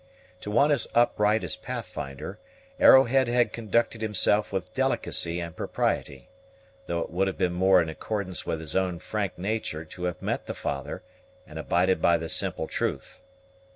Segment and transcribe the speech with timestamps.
[0.39, 2.39] To one as upright as Pathfinder,
[2.79, 6.27] Arrowhead had conducted himself with delicacy and propriety,
[6.87, 10.19] though it would have been more in accordance with his own frank nature to have
[10.19, 11.03] met the father,
[11.45, 13.21] and abided by the simple truth.